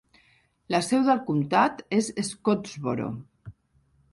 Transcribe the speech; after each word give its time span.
La 0.75 0.79
seu 0.87 1.03
del 1.09 1.21
comtat 1.27 1.83
és 1.99 2.09
Scottsboro. 2.31 3.11